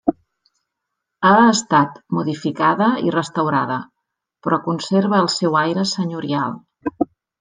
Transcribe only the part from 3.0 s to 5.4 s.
i restaurada, però conserva el